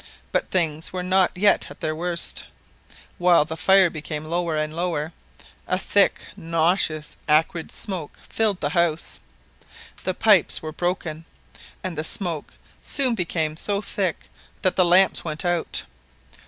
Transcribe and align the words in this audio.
But 0.31 0.49
things 0.49 0.91
were 0.91 1.03
not 1.03 1.29
yet 1.35 1.67
at 1.69 1.79
their 1.79 1.95
worst. 1.95 2.47
Whilst 3.19 3.49
the 3.49 3.55
fire 3.55 3.87
became 3.87 4.25
lower 4.25 4.57
and 4.57 4.75
lower, 4.75 5.13
a 5.67 5.77
thick, 5.77 6.21
nauseous, 6.35 7.17
acrid 7.29 7.71
smoke 7.71 8.17
filled 8.27 8.61
the 8.61 8.69
house; 8.69 9.19
the 10.03 10.15
pipes 10.15 10.59
were 10.59 10.71
broken, 10.71 11.25
and 11.83 11.95
the 11.95 12.03
smoke 12.03 12.55
soon 12.81 13.13
became 13.13 13.55
so 13.55 13.79
thick 13.79 14.27
that 14.63 14.75
the 14.75 14.85
lamps 14.85 15.23
went 15.23 15.45
out. 15.45 15.83